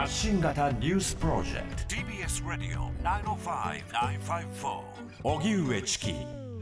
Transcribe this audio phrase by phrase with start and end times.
[0.00, 1.94] 発信型ニュースプロジェクト。
[1.94, 4.80] TBS ラディオ905-954
[5.24, 6.14] おぎゅうえちき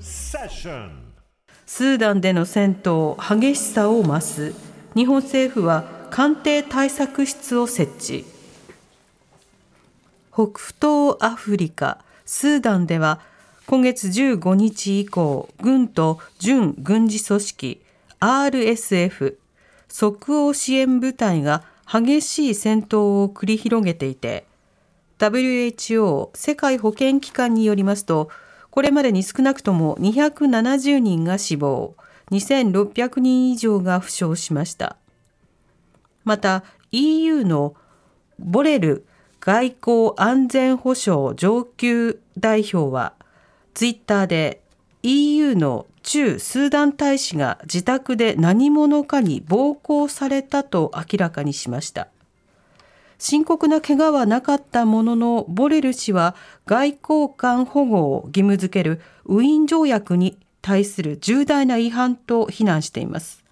[0.00, 1.12] セッション
[1.66, 4.54] スーダンでの戦闘激しさを増す。
[4.94, 8.24] 日本政府は官邸対策室を設置。
[10.32, 13.20] 北東アフリカスーダンでは
[13.66, 17.82] 今月15日以降軍と準軍事組織
[18.18, 19.36] RSF
[19.88, 24.46] 即応支援部隊が激しい戦闘を繰り広げていて
[25.18, 28.28] WHO 世界保健機関によりますと
[28.70, 31.94] これまでに少なくとも270人が死亡
[32.30, 34.96] 2600人以上が負傷しました。
[36.24, 37.74] また EU の
[38.38, 39.06] ボレル
[39.40, 43.14] 外交安全保障上級代表は
[43.74, 44.62] ツイッターで
[45.08, 52.08] EU の駐スーダン大使が自宅で何者かに暴行されたと明らかにしました。
[53.16, 56.34] 深刻な怪我はなかったもののボレル氏は
[56.66, 63.44] 外交官保護を義務付けるウィーン条約に対する重大な違反と非難しています。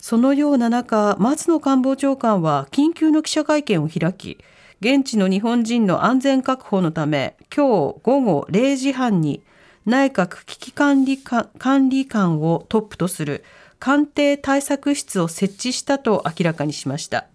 [0.00, 4.38] そのような中松野官房長官は緊急の記者会見を開き
[4.80, 9.42] 現地の日本人の安全確保のため今日午後0時半に
[9.88, 13.42] 内閣危機管理管理官をトップとする
[13.78, 17.26] 官邸対策室を設置したと明らかにしました。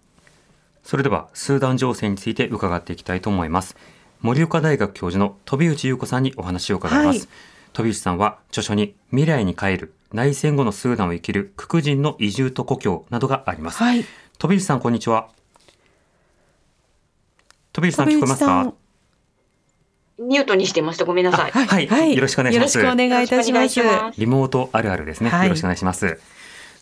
[0.84, 3.76] それではスーダン情勢について伺っていきたいと思います。
[4.20, 7.28] 盛岡大学教授の飛内優子さんにお話を伺います、はい、
[7.72, 14.04] 飛内さんは著書に未来に帰る内戦後のスーダンを生きるクク人の移住と故郷などがあります、はい、
[14.38, 15.28] 飛内さんこんにちは。
[17.72, 18.72] 飛内さん聞こえますか？
[20.18, 21.04] ミュートにしてました。
[21.04, 21.50] ごめんなさい。
[21.50, 22.78] はい、はい、よろしくお願いします。
[22.78, 24.20] よろしくお願いいたします。
[24.20, 25.30] リモートあるあるですね。
[25.30, 26.20] よろしくお願いします。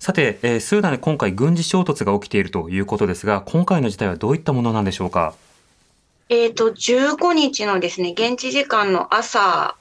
[0.01, 5.35] さて、えー、スーダンで今回軍事衝突が起きているということですが、今回の事態はどういったものなんでしょうか？
[6.29, 9.77] えっ、と、15日のですね、現地時間の朝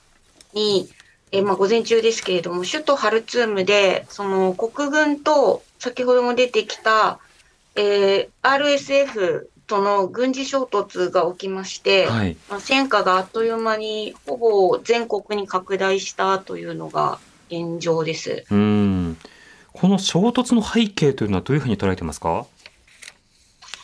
[0.54, 0.90] に、
[1.32, 7.20] えー、まあ午前中ですけれども、首都ハルツームで、その国軍と先ほども出てきた、
[7.76, 18.44] えー、RSF との軍事衝突が起きまして、はい、まあ、戦火があっという間にほぼ全国に拡大したというのが現状です。
[18.52, 19.18] うん
[19.72, 22.46] この衝突の背景というのはどういうふうに捉えてますか？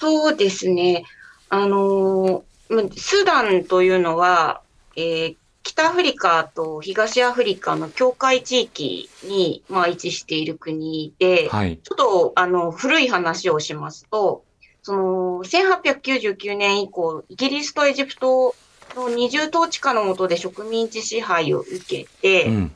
[0.02, 1.06] そうですね。
[1.48, 4.60] あのスーダンというのは、
[4.98, 14.44] えー、北アフリカと東アフリカの境界地域に、まあ、位置している国で、はい、ちょっとあの古い話をしますと、
[14.88, 18.56] その、1899年以降、イギリスとエジプト
[18.96, 22.76] の二重統治下の下で植民地支配を受けて、うん、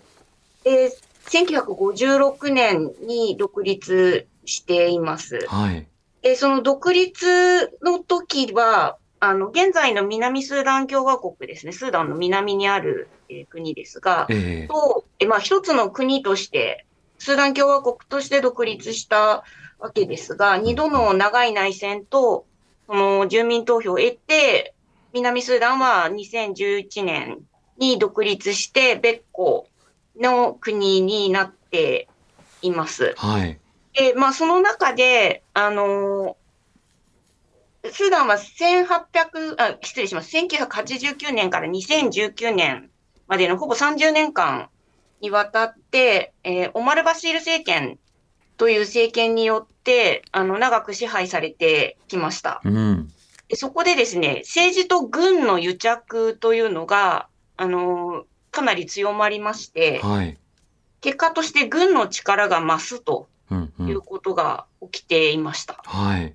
[0.65, 0.91] で、
[1.29, 5.45] 1956年に独立しています。
[5.47, 5.87] はい。
[6.21, 16.85] で、その独立の時は、あの、現在の南スーダン共和国ですね、スーダンの南にある、えー、国ですが、えー、と、えまあ、一つの国として、
[17.19, 19.45] スーダン共和国として独立した
[19.81, 22.45] わけですが、二度の長い内戦と、
[22.87, 24.73] その住民投票を得て、
[25.11, 27.39] 南スーダンは2011年
[27.77, 29.67] に独立して別個
[30.19, 32.07] の国になって
[32.61, 33.15] います。
[33.17, 33.59] はい。
[33.93, 36.37] で、まあその中で、あの
[37.89, 40.37] スーダンは1800、あ、失礼します。
[40.37, 42.91] 1989年から2019年
[43.27, 44.69] までのほぼ30年間
[45.19, 47.97] にわたって、えー、オマル・バシール政権
[48.61, 52.61] という政権によって、あの、長く支配されてきました。
[52.63, 53.11] うん、
[53.47, 57.27] でそこでですね、政治と軍の癒着というのが、
[57.57, 60.37] あの、かなり強まりまして、はい、
[61.01, 63.27] 結果として軍の力が増すと
[63.79, 65.83] いうことが起きていました。
[65.91, 66.33] うんうん、はい。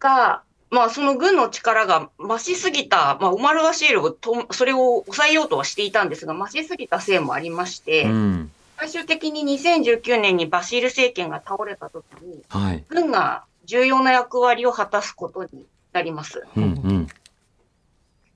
[0.00, 16.44] が、まあ、その軍の力が増しすぎた、まあ、オマル・ワシールをと、それを抑えようとはしていたんですが、増しすぎたせいもありまして、うん、最終的に2019年にバシール政権が倒れたときに、はい、軍が重要な役割を果たすことになります。
[16.56, 17.06] うんうん、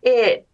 [0.03, 0.47] で、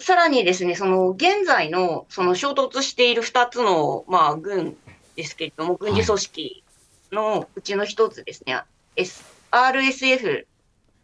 [0.00, 4.76] さらにですね、その現在のその衝突している2つの、まあ、軍
[5.14, 6.64] ですけれども、軍事組織
[7.12, 8.66] のうちの1つですね、は
[8.96, 9.04] い、
[9.50, 10.46] RSF、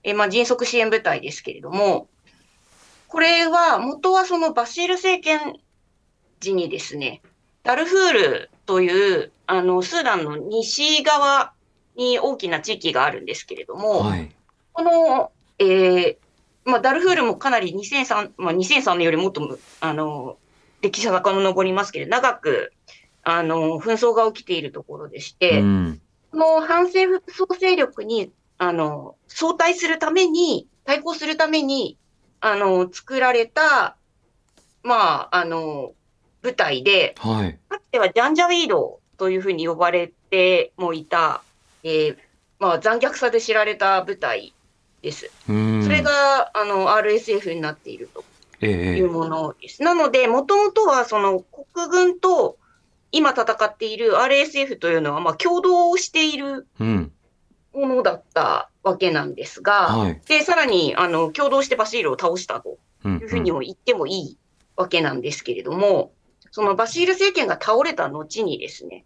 [0.03, 2.09] えまあ、迅速支援部隊ですけれども、
[3.07, 5.61] これは元はそのバシール政権
[6.41, 7.23] 時にですね、
[7.63, 11.53] ダルフールという、あの、スーダンの西側
[11.97, 14.31] に大きな地域があるんですけれども、はい、
[14.73, 16.17] この、えー、
[16.65, 20.39] まあ、ダルフールもかなり2003、まあ、2003年よりもっと、あの、
[20.81, 22.73] 歴史は遡りますけど、長く、
[23.23, 31.97] あの、紛争が起きているところでして、うん、この反政府総勢力にあの、相対するために、対抗するために、
[32.41, 33.97] あの、作られた、
[34.83, 35.95] まあ、あの、
[36.43, 37.59] 舞台で、はい。
[37.69, 41.43] かつてはジャンジャウィードというふうに呼ばれてもいた、
[41.83, 42.17] えー
[42.59, 44.53] まあ、残虐さで知られた舞台
[45.03, 45.31] です。
[45.49, 45.83] うん。
[45.83, 48.25] それが、あの、RSF になっていると
[48.61, 49.83] ええいうものです。
[49.83, 52.59] なので、もともとは、その、国軍と
[53.13, 57.13] 今戦っている RSF というのは、まあ、共同しているうん。
[57.73, 60.21] ものだったわけなんですが、はい。
[60.27, 64.39] で、さらに、あの、共同してバシールを倒したとうんいうふうにも言ってもいい
[64.77, 66.13] わけなんですけれども、
[66.51, 69.05] そのバシール政権が倒れた後にですね、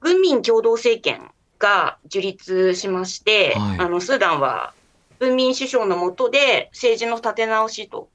[0.00, 4.72] 軍民共同政権が樹立しまして、はいあの、スーダンは
[5.18, 8.08] 文民首相の下で政治の立て直しと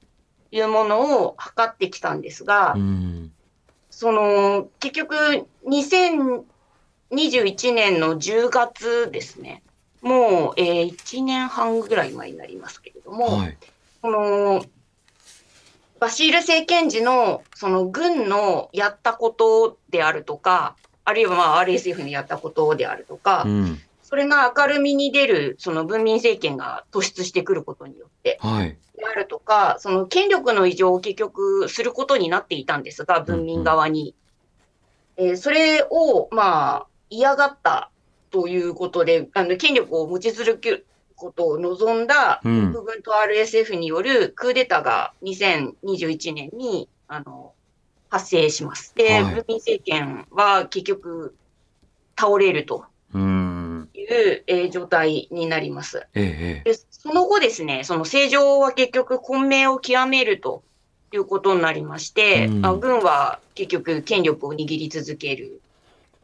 [0.50, 3.32] いうものを図ってきたんですが、うん。
[3.90, 9.62] その、結局、2021年の10月ですね、
[10.02, 13.56] もう、えー1年半ぐらい前になりますけれども、はい。
[14.02, 14.62] この、
[15.98, 23.80] バシール政権時の、その軍のやったことであるとか、あるいはまあ RSF のやったことであるとか、うん。
[24.02, 28.76] それが明るみに出る、その文民政権が突出してくることによって、はい。
[28.96, 34.14] であるとか、その権力の異常を結局することになっていたんですが、文民側に。
[35.16, 37.90] えーそれを、まあ、嫌がった
[38.30, 47.52] ということで、あの、権力を持ち続けることを望んだ、うん国軍と RSF によるクーデターが2021年に、あの、
[48.08, 48.94] 発生します。
[48.94, 51.34] で、はい文民政権は結局、
[52.18, 52.84] 倒れると
[53.14, 53.88] うん。
[53.94, 56.06] いう、えー状態になります。
[56.14, 60.62] ええで、その後ですね、その政情は結局混迷を極めると
[61.12, 65.60] いうことになりまして、うんあ軍は結局権力を握り続ける。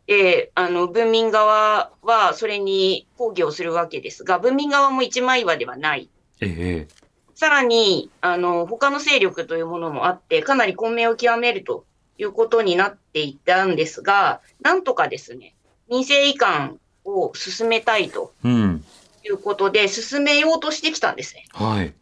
[0.06, 6.08] で、あの、文民側はそれに抗議をするわけですが、文民側も一枚岩ではない。
[6.40, 7.02] ええ
[7.34, 11.84] さらに、あの、他の勢力というものもあって、かなり混迷を極めると
[12.18, 15.54] いうことになっていたんですが、なんとかですね、
[15.88, 18.84] 民政移管を進めたいとうん。
[19.24, 21.46] いうことで、進めようとしてきたんですね。
[21.52, 21.94] はい。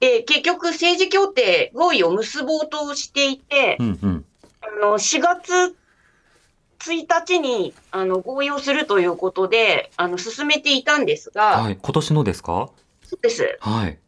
[0.00, 4.24] で、結局政治協定合意を結ぼうとしていてう、んうん。
[4.60, 5.76] あの、4月
[6.80, 11.78] 1日に、あの、合意をするということで、あの、進めていたんですが、はい。
[11.80, 12.70] 今年のですか？
[13.04, 13.56] そうです。
[13.60, 13.98] はい。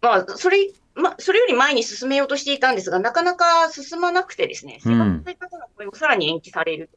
[0.00, 6.90] まあ、それ、ま、それより前に進めようとしていたんですが、なかなか進まなくてですね、うん4月1日の合意もさらに延期される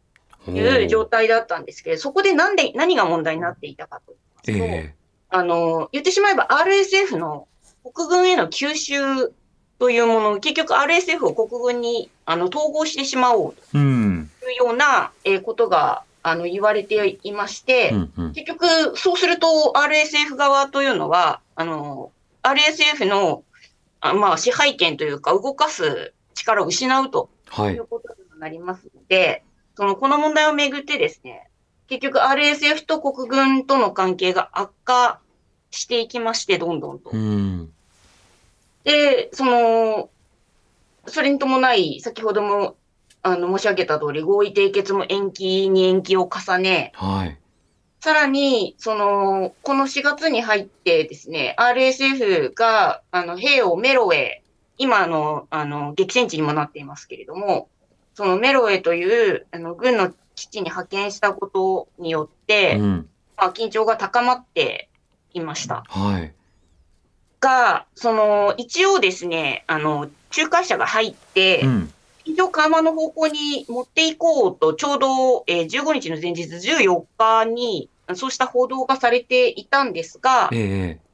[0.47, 4.13] おという状ー態だったんですけど、そこでなんで、何が問題になっていたかと
[4.45, 4.95] 言いますと、え
[5.29, 7.47] あの、言ってしまえば RSF の
[7.93, 8.97] 国軍への吸収
[9.79, 13.55] というもの、結局 RSF を国軍にあの統合してしまおう。
[13.71, 18.33] というような、えーことがあの言われていまして、うんうん。
[18.33, 22.11] 結局そうすると RSF 側というのは、あの、
[22.43, 23.43] RSF の
[24.01, 29.43] あまあ支配権というか動かす力を失うとはいいうことにもなりますので、
[29.75, 31.49] その、この問題をめぐってですね、
[31.87, 35.19] 結局 RSF と国軍との関係が悪化
[35.71, 37.17] していきまして、どんどんとう。
[37.17, 37.71] ん。
[38.87, 40.09] で、その、
[41.07, 42.77] それに伴い、先ほども、
[43.21, 47.37] あの、申し上げた通り、合意締結も延期に延期を重ね、はい。
[47.99, 54.41] さらに、その、この4月に入ってですね、RSF が、あの、兵をメロへ、
[54.77, 57.67] 今あの、あの、激戦地にもなっていますけれども、
[58.13, 63.09] そのメロへという、あの、軍の基地に派遣したことによって、うん。
[63.35, 64.87] まあ、緊張が高まって
[65.33, 65.83] いました。
[65.89, 66.33] はい。
[67.39, 71.93] が、その、一応ですね、あの、仲介者が入ってう、ん。
[72.25, 81.07] 緊張緩和の方向に持っていこうと、ちょうど、えー15日の前日14日に、そうした報道がされていたんですが、ええ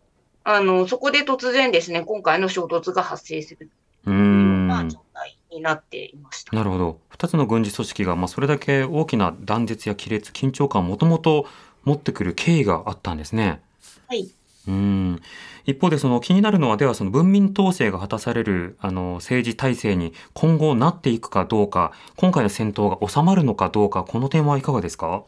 [0.44, 3.70] あの、そこで突然ですね、今回の衝突が発生する
[4.06, 4.90] うというようなん。
[4.90, 6.56] 状態になっていました。
[6.56, 7.00] なるほど。
[7.10, 11.48] 二つの軍事組織が、まあ、それだけ大きな断絶や亀裂、緊張感をもともと
[11.86, 13.62] 持ってくる経緯があったんですね。
[14.08, 14.30] はい。
[14.68, 15.22] うん。
[15.66, 25.24] 一方で、その気になるのは、ではその文民統制が果たされる、あの、政治体制に今後なっていくかどうか、今回の戦闘が収まるのかどうか、この点はいかがですか？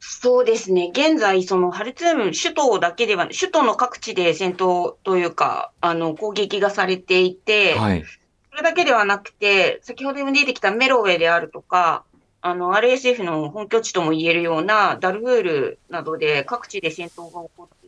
[0.00, 0.90] そうですね。
[0.92, 8.04] 現在、そのハルツーム、首都だけでは、首都の各地で戦闘というか、あの、攻撃がされていて、はい。
[8.50, 12.04] それだけではなくて、先ほども出てきたメロウェイであるとか、
[12.40, 17.87] あの、RSF の本拠地とも言えるようなダルフールなどで各地で戦闘が起こってい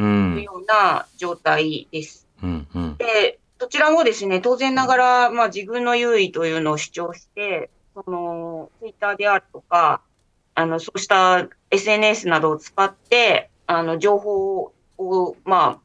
[0.00, 2.26] というんような状態です。
[2.42, 2.96] うんうん。
[2.96, 10.00] で、どちらもですね、当然ながら、まあ自分の優位というのを主張して、その、ツイッターであるとか、
[10.54, 15.80] あの、そうした SNS などを使って、あの、情報を、ま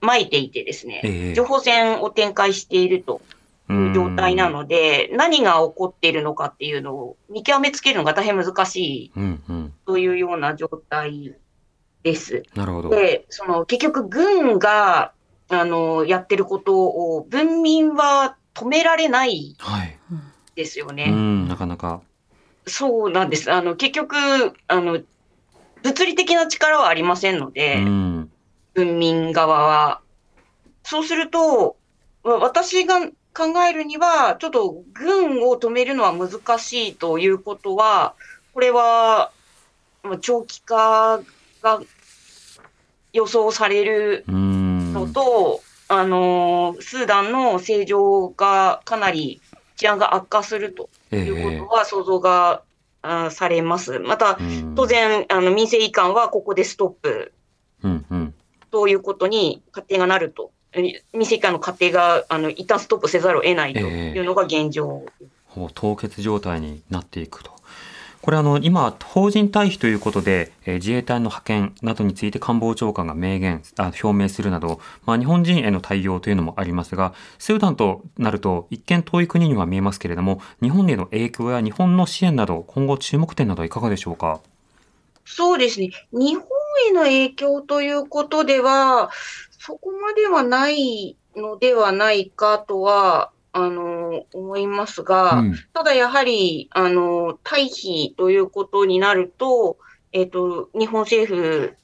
[0.00, 3.20] あ、撒いていてですね、ええ情報戦を展開していると
[3.68, 9.12] いう状態なので、何が起こっているのかっていうのを見極めつけるのが大変難しい。
[9.86, 11.34] というような状態
[12.02, 12.42] です。
[12.54, 12.90] なるほど。
[12.90, 15.12] で、その結局軍が、
[15.50, 19.98] あの、やってることを文民は止められないはい。
[20.10, 20.14] う
[20.54, 21.10] ですよね。
[21.10, 22.02] ん、なかなか。
[22.66, 23.50] そうなんです。
[23.52, 24.16] あの、結局、
[24.66, 25.00] あの、
[25.82, 28.30] 物理的な力はありませんのうで、ん。
[28.74, 30.00] 文民側は。
[30.82, 31.76] そうすると、
[32.22, 33.00] わ私が
[33.34, 38.14] 考えるには、ちょっと軍を止めるのは難しいということは、
[38.52, 39.30] これは、
[40.02, 41.20] まあ長期化
[41.62, 41.80] が
[43.12, 44.92] 予想されるうん。
[44.92, 49.40] のと、あのースーダンの政情がかなり
[49.76, 52.62] 治安が悪化するとえいうことは想像が、
[53.00, 54.00] あーされます。
[54.00, 54.86] また、うん当。
[54.86, 57.32] 然、あの民政移管はここでストップ
[57.84, 58.34] うんうん。
[58.70, 60.50] ということに過程がなると。
[60.72, 65.04] え民政移管の過程があの一旦ストップせざるを得ないというのが現状。
[65.46, 67.57] ほう凍結状態になっていくと。
[68.20, 84.40] これあの今邦人退避ということで、えー自衛隊の派遣などについて官房長官が明言あ表明するなど、まあ、日本人への対応というのもありますがスーダンとなると一見遠い国には見えますけれども日本への影響や日本の支援など今後注目点などはいかがでしょうか？
[85.30, 85.90] そうですね。
[86.10, 86.44] 日本
[86.88, 89.10] への影響ということでは、
[89.58, 93.97] そこまではないのではないかとは、あの、
[94.32, 99.78] 思いますが、うんただやはり、あの、退避ということになると、
[100.12, 101.76] えっと、日本政府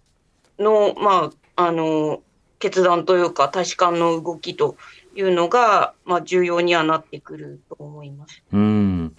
[0.59, 2.23] の、まあ、あの、
[2.59, 4.76] 決断というか、大使館の動きと
[5.14, 8.43] いうのが、まあ、重要にはなってくると思います。
[8.53, 9.14] うん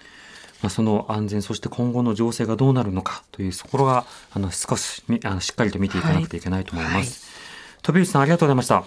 [0.62, 7.27] まあ、その安全そして今後の情勢がどうなるのかというところがあの少しみあのしっかりと見ていかなくてはいけないと思います。
[7.84, 8.77] 飛内さんありがとうございました。
[8.77, 8.86] あ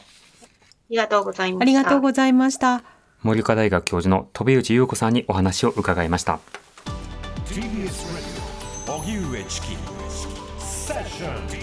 [0.91, 1.63] りがとうございました。
[1.63, 2.98] ありがとうございました。
[3.23, 6.39] 森岡大学教授の飛内優子さんにお話を伺いました。
[7.47, 7.89] TBS
[8.87, 9.67] Radio 荻上チキ
[10.59, 11.58] セッション